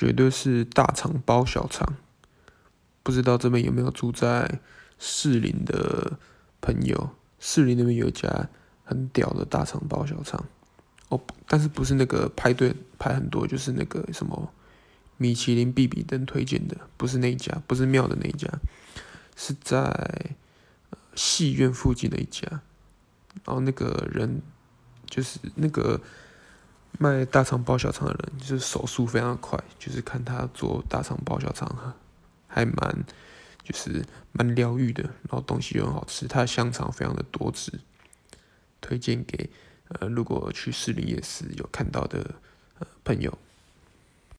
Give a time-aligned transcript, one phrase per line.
[0.00, 1.94] 绝对是大肠包小肠。
[3.02, 4.60] 不知道这边有没有住在
[4.98, 6.18] 士林的
[6.62, 7.10] 朋友？
[7.38, 8.48] 士林那边有一家
[8.82, 10.42] 很屌的大肠包小肠
[11.10, 14.50] 哦，但是不是那个排队排很多，就是那个什么
[15.18, 18.48] 米其林必比登推荐的，不是那一家，不是庙的那一家，
[19.36, 20.34] 是在
[21.14, 22.48] 戏院附近的一家。
[23.44, 24.40] 然后那个人
[25.10, 26.00] 就是那个
[26.98, 31.94] 卖大肠包小肠的人，就是手速非常快，就是看他做大肠包小肠
[32.46, 33.04] 还蛮
[33.62, 37.72] 就是蛮疗愈的，然后东西又很好吃，他的香肠非常的多汁，
[38.80, 39.48] 推荐给
[39.88, 42.34] 呃如果去市里夜市有看到的
[42.78, 43.38] 呃朋友。